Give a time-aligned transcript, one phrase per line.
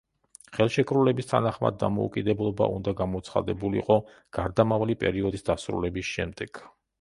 [0.57, 3.99] ხელშეკრულების თანახმად დამოუკიდებლობა უნდა გამოცხადებულიყო
[4.39, 6.65] გარდამავალი პერიოდის დასრულების შემდეგ.